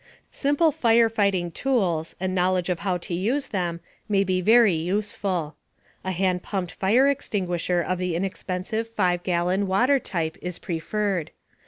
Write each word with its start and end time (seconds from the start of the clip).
Simple 0.31 0.71
fire 0.71 1.09
fighting 1.09 1.51
tools, 1.51 2.15
and 2.19 2.33
knowledge 2.33 2.69
of 2.69 2.79
how 2.79 2.97
to 2.97 3.13
use 3.13 3.49
them, 3.49 3.81
may 4.09 4.23
be 4.23 4.41
very 4.41 4.73
useful. 4.73 5.55
A 6.03 6.11
hand 6.11 6.41
pumped 6.41 6.71
fire 6.71 7.07
extinguisher 7.07 7.83
of 7.83 7.99
the 7.99 8.15
inexpensive, 8.15 8.87
5 8.87 9.21
gallon, 9.21 9.67
water 9.67 9.99
type 9.99 10.39
is 10.41 10.57
preferred. 10.57 11.29